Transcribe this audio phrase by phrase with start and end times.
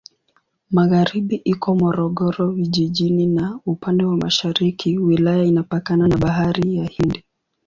[0.71, 7.25] Magharibi iko Morogoro Vijijini na upande wa mashariki wilaya inapakana na Bahari ya Hindi.